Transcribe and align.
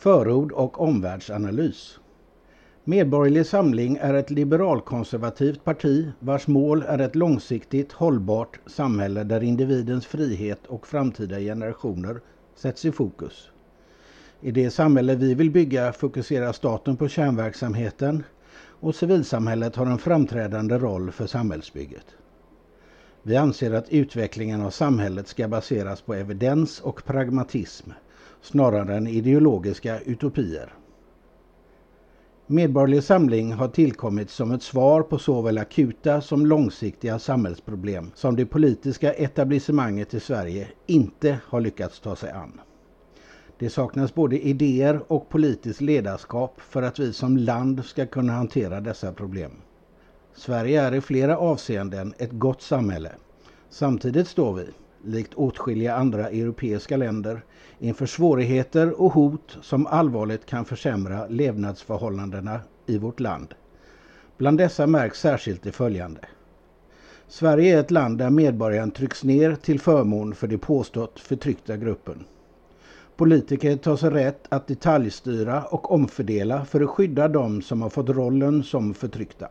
Förord 0.00 0.52
och 0.52 0.80
omvärldsanalys. 0.80 1.98
Medborgerlig 2.84 3.46
Samling 3.46 3.96
är 4.00 4.14
ett 4.14 4.30
liberalkonservativt 4.30 5.64
parti 5.64 6.10
vars 6.20 6.46
mål 6.46 6.84
är 6.88 6.98
ett 6.98 7.14
långsiktigt 7.14 7.92
hållbart 7.92 8.60
samhälle 8.66 9.24
där 9.24 9.42
individens 9.42 10.06
frihet 10.06 10.66
och 10.66 10.86
framtida 10.86 11.38
generationer 11.38 12.20
sätts 12.54 12.84
i 12.84 12.92
fokus. 12.92 13.50
I 14.40 14.50
det 14.50 14.70
samhälle 14.70 15.14
vi 15.14 15.34
vill 15.34 15.50
bygga 15.50 15.92
fokuserar 15.92 16.52
staten 16.52 16.96
på 16.96 17.08
kärnverksamheten 17.08 18.24
och 18.80 18.94
civilsamhället 18.94 19.76
har 19.76 19.86
en 19.86 19.98
framträdande 19.98 20.78
roll 20.78 21.10
för 21.12 21.26
samhällsbygget. 21.26 22.06
Vi 23.22 23.36
anser 23.36 23.72
att 23.72 23.88
utvecklingen 23.88 24.60
av 24.60 24.70
samhället 24.70 25.28
ska 25.28 25.48
baseras 25.48 26.00
på 26.00 26.14
evidens 26.14 26.80
och 26.80 27.04
pragmatism 27.04 27.90
snarare 28.42 28.96
än 28.96 29.06
ideologiska 29.06 30.00
utopier. 30.00 30.74
Medborgerlig 32.46 33.04
Samling 33.04 33.52
har 33.52 33.68
tillkommit 33.68 34.30
som 34.30 34.50
ett 34.50 34.62
svar 34.62 35.02
på 35.02 35.18
såväl 35.18 35.58
akuta 35.58 36.20
som 36.20 36.46
långsiktiga 36.46 37.18
samhällsproblem 37.18 38.10
som 38.14 38.36
det 38.36 38.46
politiska 38.46 39.12
etablissemanget 39.12 40.14
i 40.14 40.20
Sverige 40.20 40.68
inte 40.86 41.38
har 41.44 41.60
lyckats 41.60 42.00
ta 42.00 42.16
sig 42.16 42.30
an. 42.30 42.60
Det 43.58 43.70
saknas 43.70 44.14
både 44.14 44.46
idéer 44.46 45.00
och 45.06 45.28
politiskt 45.28 45.80
ledarskap 45.80 46.60
för 46.60 46.82
att 46.82 46.98
vi 46.98 47.12
som 47.12 47.36
land 47.36 47.84
ska 47.84 48.06
kunna 48.06 48.32
hantera 48.32 48.80
dessa 48.80 49.12
problem. 49.12 49.52
Sverige 50.34 50.82
är 50.82 50.94
i 50.94 51.00
flera 51.00 51.38
avseenden 51.38 52.14
ett 52.18 52.32
gott 52.32 52.62
samhälle. 52.62 53.12
Samtidigt 53.70 54.28
står 54.28 54.54
vi, 54.54 54.66
likt 55.04 55.34
åtskilliga 55.34 55.94
andra 55.94 56.28
europeiska 56.28 56.96
länder, 56.96 57.42
inför 57.78 58.06
svårigheter 58.06 59.00
och 59.00 59.12
hot 59.12 59.58
som 59.62 59.86
allvarligt 59.86 60.46
kan 60.46 60.64
försämra 60.64 61.26
levnadsförhållandena 61.26 62.60
i 62.86 62.98
vårt 62.98 63.20
land. 63.20 63.54
Bland 64.36 64.58
dessa 64.58 64.86
märks 64.86 65.20
särskilt 65.20 65.62
det 65.62 65.72
följande. 65.72 66.20
Sverige 67.28 67.76
är 67.76 67.80
ett 67.80 67.90
land 67.90 68.18
där 68.18 68.30
medborgaren 68.30 68.90
trycks 68.90 69.24
ner 69.24 69.54
till 69.54 69.80
förmån 69.80 70.34
för 70.34 70.46
det 70.46 70.58
påstått 70.58 71.20
förtryckta 71.20 71.76
gruppen. 71.76 72.24
Politiker 73.16 73.76
tar 73.76 73.96
sig 73.96 74.10
rätt 74.10 74.46
att 74.48 74.66
detaljstyra 74.66 75.62
och 75.64 75.92
omfördela 75.92 76.64
för 76.64 76.80
att 76.80 76.90
skydda 76.90 77.28
dem 77.28 77.62
som 77.62 77.82
har 77.82 77.90
fått 77.90 78.08
rollen 78.08 78.62
som 78.62 78.94
förtryckta. 78.94 79.48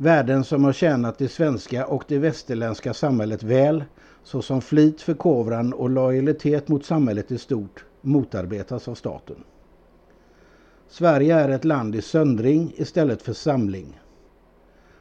Värden 0.00 0.44
som 0.44 0.64
har 0.64 0.72
tjänat 0.72 1.18
det 1.18 1.28
svenska 1.28 1.86
och 1.86 2.04
det 2.08 2.18
västerländska 2.18 2.94
samhället 2.94 3.42
väl, 3.42 3.84
såsom 4.22 4.60
flit, 4.60 5.00
förkovran 5.00 5.72
och 5.72 5.90
lojalitet 5.90 6.68
mot 6.68 6.84
samhället 6.84 7.30
i 7.30 7.38
stort, 7.38 7.84
motarbetas 8.00 8.88
av 8.88 8.94
staten. 8.94 9.36
Sverige 10.88 11.34
är 11.34 11.48
ett 11.48 11.64
land 11.64 11.96
i 11.96 12.02
söndring 12.02 12.72
istället 12.76 13.22
för 13.22 13.32
samling. 13.32 14.00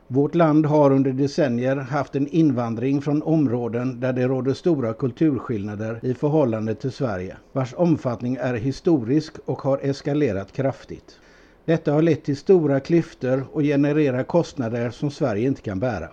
Vårt 0.08 0.36
land 0.36 0.66
har 0.66 0.92
under 0.92 1.12
decennier 1.12 1.76
haft 1.76 2.16
en 2.16 2.28
invandring 2.28 3.02
från 3.02 3.24
områden 3.24 4.00
där 4.00 4.14
det 4.14 4.28
råder 4.28 4.54
stora 4.54 4.94
kulturskillnader 4.94 6.00
i 6.04 6.14
förhållande 6.14 6.76
till 6.76 6.92
Sverige, 6.92 7.38
vars 7.54 7.74
omfattning 7.78 8.36
är 8.36 8.54
historisk 8.54 9.34
och 9.46 9.62
har 9.62 9.80
eskalerat 9.82 10.52
kraftigt. 10.52 11.20
Detta 11.68 11.94
har 11.94 12.02
lett 12.02 12.24
till 12.24 12.38
stora 12.38 12.80
klyftor 12.80 13.46
och 13.52 13.62
genererar 13.62 14.24
kostnader 14.24 14.90
som 14.90 15.12
Sverige 15.12 15.48
inte 15.48 15.62
kan 15.62 15.80
bära. 15.80 16.10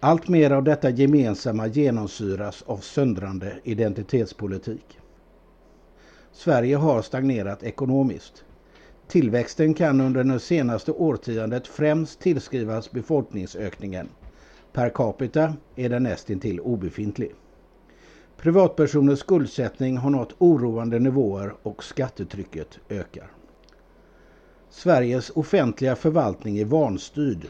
Allt 0.00 0.28
mer 0.28 0.50
av 0.50 0.64
detta 0.64 0.90
gemensamma 0.90 1.66
genomsyras 1.66 2.62
av 2.66 2.76
söndrande 2.78 3.52
identitetspolitik. 3.64 4.98
Sverige 6.32 6.76
har 6.76 7.02
stagnerat 7.02 7.62
ekonomiskt. 7.62 8.44
Tillväxten 9.08 9.74
kan 9.74 10.00
under 10.00 10.24
det 10.24 10.40
senaste 10.40 10.92
årtiondet 10.92 11.66
främst 11.66 12.20
tillskrivas 12.20 12.90
befolkningsökningen. 12.90 14.08
Per 14.72 14.88
capita 14.90 15.54
är 15.76 15.88
den 15.88 16.02
nästintill 16.02 16.60
obefintlig. 16.60 17.34
Privatpersoners 18.36 19.18
skuldsättning 19.18 19.96
har 19.96 20.10
nått 20.10 20.34
oroande 20.38 20.98
nivåer 20.98 21.54
och 21.62 21.84
skattetrycket 21.84 22.78
ökar. 22.88 23.30
Sveriges 24.84 25.30
offentliga 25.34 25.96
förvaltning 25.96 26.58
är 26.58 26.64
vanstyrd. 26.64 27.46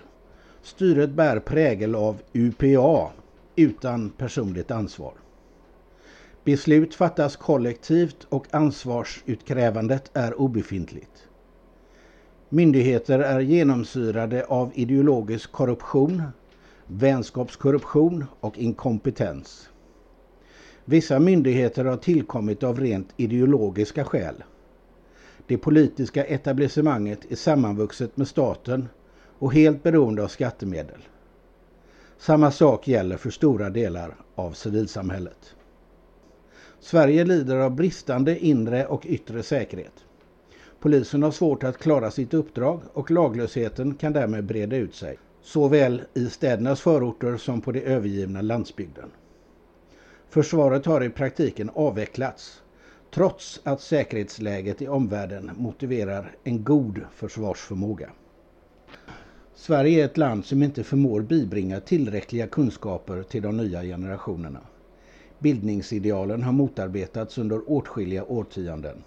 Styret 0.62 1.10
bär 1.10 1.40
prägel 1.40 1.94
av 1.94 2.16
UPA, 2.32 3.10
utan 3.56 4.10
personligt 4.10 4.70
ansvar. 4.70 5.12
Beslut 6.44 6.94
fattas 6.94 7.36
kollektivt 7.36 8.26
och 8.28 8.46
ansvarsutkrävandet 8.50 10.10
är 10.12 10.40
obefintligt. 10.40 11.28
Myndigheter 12.48 13.18
är 13.18 13.40
genomsyrade 13.40 14.44
av 14.44 14.70
ideologisk 14.74 15.52
korruption, 15.52 16.22
vänskapskorruption 16.86 18.24
och 18.40 18.58
inkompetens. 18.58 19.68
Vissa 20.84 21.18
myndigheter 21.18 21.84
har 21.84 21.96
tillkommit 21.96 22.62
av 22.62 22.80
rent 22.80 23.08
ideologiska 23.16 24.04
skäl. 24.04 24.44
Det 25.46 25.58
politiska 25.58 26.24
etablissemanget 26.24 27.32
är 27.32 27.36
sammanvuxet 27.36 28.16
med 28.16 28.28
staten 28.28 28.88
och 29.38 29.54
helt 29.54 29.82
beroende 29.82 30.22
av 30.24 30.28
skattemedel. 30.28 31.00
Samma 32.18 32.50
sak 32.50 32.88
gäller 32.88 33.16
för 33.16 33.30
stora 33.30 33.70
delar 33.70 34.14
av 34.34 34.52
civilsamhället. 34.52 35.54
Sverige 36.80 37.24
lider 37.24 37.56
av 37.56 37.70
bristande 37.70 38.38
inre 38.38 38.86
och 38.86 39.06
yttre 39.06 39.42
säkerhet. 39.42 40.04
Polisen 40.80 41.22
har 41.22 41.30
svårt 41.30 41.64
att 41.64 41.78
klara 41.78 42.10
sitt 42.10 42.34
uppdrag 42.34 42.80
och 42.92 43.10
laglösheten 43.10 43.94
kan 43.94 44.12
därmed 44.12 44.44
breda 44.44 44.76
ut 44.76 44.94
sig, 44.94 45.18
såväl 45.42 46.02
i 46.14 46.26
städernas 46.26 46.80
förorter 46.80 47.36
som 47.36 47.60
på 47.60 47.72
det 47.72 47.80
övergivna 47.80 48.42
landsbygden. 48.42 49.10
Försvaret 50.28 50.86
har 50.86 51.04
i 51.04 51.10
praktiken 51.10 51.70
avvecklats 51.74 52.62
trots 53.14 53.60
att 53.64 53.80
säkerhetsläget 53.80 54.82
i 54.82 54.88
omvärlden 54.88 55.50
motiverar 55.56 56.36
en 56.44 56.64
god 56.64 57.00
försvarsförmåga. 57.12 58.10
Sverige 59.54 60.00
är 60.00 60.04
ett 60.04 60.16
land 60.16 60.44
som 60.44 60.62
inte 60.62 60.84
förmår 60.84 61.20
bibringa 61.20 61.80
tillräckliga 61.80 62.46
kunskaper 62.46 63.22
till 63.22 63.42
de 63.42 63.56
nya 63.56 63.82
generationerna. 63.82 64.60
Bildningsidealen 65.38 66.42
har 66.42 66.52
motarbetats 66.52 67.38
under 67.38 67.70
åtskilliga 67.70 68.24
årtionden. 68.24 69.04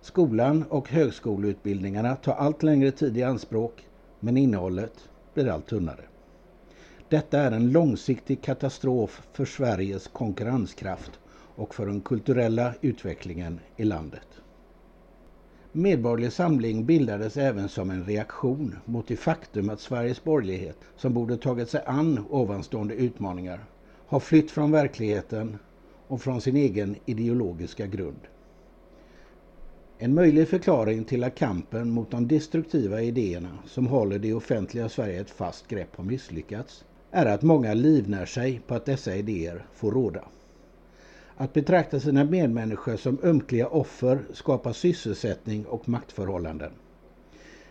Skolan 0.00 0.64
och 0.68 0.88
högskoleutbildningarna 0.88 2.16
tar 2.16 2.34
allt 2.34 2.62
längre 2.62 2.90
tid 2.90 3.16
i 3.16 3.22
anspråk 3.22 3.86
men 4.20 4.36
innehållet 4.36 5.08
blir 5.34 5.48
allt 5.48 5.66
tunnare. 5.66 6.04
Detta 7.08 7.38
är 7.40 7.52
en 7.52 7.72
långsiktig 7.72 8.42
katastrof 8.42 9.22
för 9.32 9.44
Sveriges 9.44 10.08
konkurrenskraft 10.08 11.20
och 11.56 11.74
för 11.74 11.86
den 11.86 12.00
kulturella 12.00 12.74
utvecklingen 12.80 13.60
i 13.76 13.84
landet. 13.84 14.26
Medborgerlig 15.72 16.32
Samling 16.32 16.86
bildades 16.86 17.36
även 17.36 17.68
som 17.68 17.90
en 17.90 18.04
reaktion 18.04 18.76
mot 18.84 19.08
det 19.08 19.16
faktum 19.16 19.70
att 19.70 19.80
Sveriges 19.80 20.24
borgerlighet, 20.24 20.78
som 20.96 21.14
borde 21.14 21.36
tagit 21.36 21.70
sig 21.70 21.82
an 21.86 22.24
ovanstående 22.30 22.94
utmaningar, 22.94 23.64
har 24.06 24.20
flytt 24.20 24.50
från 24.50 24.70
verkligheten 24.70 25.58
och 26.08 26.22
från 26.22 26.40
sin 26.40 26.56
egen 26.56 26.96
ideologiska 27.06 27.86
grund. 27.86 28.20
En 29.98 30.14
möjlig 30.14 30.48
förklaring 30.48 31.04
till 31.04 31.24
att 31.24 31.34
kampen 31.34 31.90
mot 31.90 32.10
de 32.10 32.28
destruktiva 32.28 33.02
idéerna 33.02 33.58
som 33.66 33.86
håller 33.86 34.18
det 34.18 34.34
offentliga 34.34 34.88
Sverige 34.88 35.20
ett 35.20 35.30
fast 35.30 35.68
grepp 35.68 35.96
har 35.96 36.04
misslyckats 36.04 36.84
är 37.10 37.26
att 37.26 37.42
många 37.42 37.74
livnär 37.74 38.26
sig 38.26 38.60
på 38.66 38.74
att 38.74 38.84
dessa 38.84 39.16
idéer 39.16 39.66
får 39.72 39.92
råda. 39.92 40.24
Att 41.38 41.52
betrakta 41.52 42.00
sina 42.00 42.24
medmänniskor 42.24 42.96
som 42.96 43.18
ömkliga 43.22 43.66
offer 43.66 44.18
skapar 44.32 44.72
sysselsättning 44.72 45.64
och 45.66 45.88
maktförhållanden. 45.88 46.72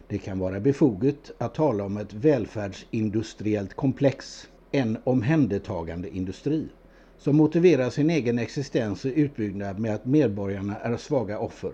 Det 0.08 0.18
kan 0.18 0.40
vara 0.40 0.60
befoget 0.60 1.32
att 1.38 1.54
tala 1.54 1.84
om 1.84 1.98
ett 1.98 2.14
välfärdsindustriellt 2.14 3.74
komplex, 3.74 4.48
en 4.72 4.98
omhändertagande 5.04 6.10
industri, 6.16 6.68
som 7.18 7.36
motiverar 7.36 7.90
sin 7.90 8.10
egen 8.10 8.40
existens 8.40 9.06
och 9.06 9.12
utbyggnad 9.16 9.80
med 9.80 9.96
att 9.96 10.06
medborgarna 10.06 10.76
är 10.78 10.98
svaga 10.98 11.40
offer. 11.40 11.72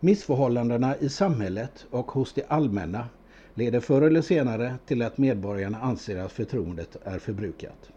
Missförhållandena 0.00 0.96
i 0.96 1.08
samhället 1.08 1.86
och 1.90 2.10
hos 2.10 2.32
det 2.32 2.44
allmänna 2.48 3.08
leder 3.54 3.80
förr 3.80 4.02
eller 4.02 4.22
senare 4.22 4.74
till 4.86 5.02
att 5.02 5.18
medborgarna 5.18 5.78
anser 5.80 6.16
att 6.18 6.32
förtroendet 6.32 6.96
är 7.04 7.18
förbrukat. 7.18 7.90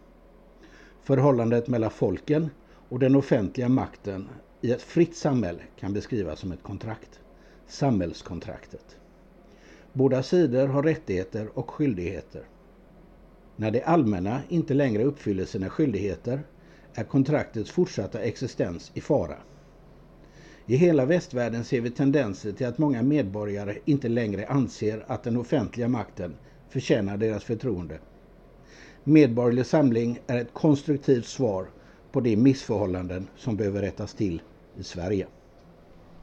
Förhållandet 1.02 1.68
mellan 1.68 1.92
folken 1.92 2.50
och 2.90 3.00
den 3.00 3.16
offentliga 3.16 3.70
makten 3.70 4.30
i 4.62 4.72
ett 4.72 4.82
fritt 4.82 5.16
samhälle 5.16 5.62
kan 5.80 5.94
beskrivas 5.94 6.40
som 6.40 6.52
ett 6.52 6.64
kontrakt. 6.64 7.20
Samhällskontraktet. 7.68 8.98
Båda 9.94 10.24
sidor 10.24 10.68
har 10.68 10.84
rättigheter 10.84 11.50
och 11.54 11.72
skyldigheter. 11.72 12.44
När 13.56 13.72
det 13.72 13.84
allmänna 13.84 14.42
inte 14.50 14.74
längre 14.74 15.04
uppfyller 15.04 15.46
sina 15.46 15.70
skyldigheter 15.70 16.44
är 16.94 17.04
kontraktets 17.04 17.72
fortsatta 17.72 18.20
existens 18.20 18.92
i 18.94 19.02
fara. 19.02 19.38
I 20.66 20.76
hela 20.76 21.06
västvärlden 21.06 21.64
ser 21.64 21.82
vi 21.82 21.90
tendenser 21.92 22.52
till 22.52 22.68
att 22.68 22.78
många 22.78 23.02
medborgare 23.02 23.78
inte 23.86 24.10
längre 24.10 24.48
anser 24.48 25.06
att 25.08 25.24
den 25.24 25.38
offentliga 25.38 25.88
makten 25.88 26.36
förtjänar 26.70 27.18
deras 27.18 27.44
förtroende. 27.44 28.00
Medborgerlig 29.04 29.66
Samling 29.66 30.20
är 30.28 30.38
ett 30.38 30.54
konstruktivt 30.54 31.26
svar 31.26 31.68
på 32.14 32.20
de 32.22 32.36
missförhållanden 32.36 33.28
som 33.38 33.56
behöver 33.56 33.82
rättas 33.82 34.14
till 34.14 34.42
i 34.80 34.84
Sverige. 34.84 35.28